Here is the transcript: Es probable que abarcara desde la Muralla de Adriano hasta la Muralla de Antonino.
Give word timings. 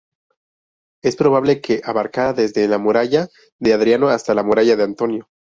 Es 1.03 1.15
probable 1.15 1.61
que 1.61 1.81
abarcara 1.83 2.33
desde 2.33 2.67
la 2.67 2.79
Muralla 2.79 3.27
de 3.59 3.73
Adriano 3.73 4.09
hasta 4.09 4.33
la 4.33 4.41
Muralla 4.41 4.75
de 4.75 4.83
Antonino. 4.85 5.29